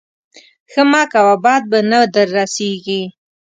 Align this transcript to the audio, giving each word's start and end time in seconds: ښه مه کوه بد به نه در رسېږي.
ښه 0.71 0.81
مه 0.91 1.03
کوه 1.11 1.35
بد 1.43 1.63
به 1.71 1.79
نه 1.89 1.99
در 2.13 2.27
رسېږي. 2.37 3.01